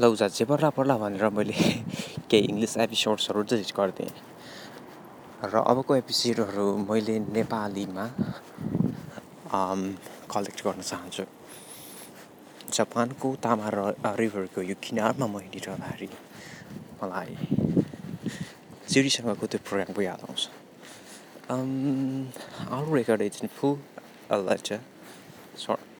लौ 0.00 0.14
जे 0.16 0.44
पर्ला 0.44 0.68
पर्ला 0.74 0.96
भनेर 0.98 1.28
मैले 1.30 1.52
केही 2.30 2.46
इङ्ग्लिस 2.50 2.76
एपिसोड्सहरू 2.82 3.42
डिलिट 3.46 3.70
गरिदिएँ। 3.78 4.10
र 5.46 5.54
अबको 5.70 5.94
एपिसोडहरू 6.02 6.66
मैले 6.90 7.18
नेपालीमा 7.30 8.06
कलेक्ट 10.34 10.58
गर्न 10.66 10.82
चाहन्छु। 10.82 11.24
जापानको 12.74 13.28
तामा 13.38 13.70
रिभरको 14.18 14.60
यो 14.66 14.74
किनारमा 14.82 15.26
म 15.30 15.38
हिँडिरहँदाखेरि 15.46 16.08
मलाई 16.98 17.32
चिरीसँगको 18.90 19.46
त्यो 19.46 19.60
प्रोग्रामको 19.62 20.02
याद 20.02 20.20
आउँछ। 20.26 20.42
अरू 22.74 22.94
रेकर्ड 22.94 23.22
इज 23.22 23.46
फुल 23.46 23.78
अलर्ट 24.34 24.68